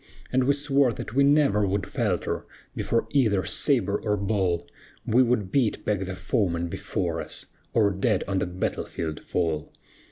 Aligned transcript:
And 0.33 0.45
we 0.45 0.53
swore 0.53 0.91
that 0.93 1.13
we 1.13 1.23
never 1.23 1.67
would 1.67 1.85
falter 1.85 2.47
Before 2.75 3.05
either 3.11 3.45
sabre 3.45 3.99
or 4.01 4.17
ball; 4.17 4.67
We 5.05 5.21
would 5.21 5.51
beat 5.51 5.85
back 5.85 6.05
the 6.05 6.15
foeman 6.15 6.69
before 6.69 7.21
us, 7.21 7.45
Or 7.75 7.91
dead 7.91 8.23
on 8.27 8.39
the 8.39 8.47
battle 8.47 8.85
field 8.85 9.19
fall. 9.23 9.71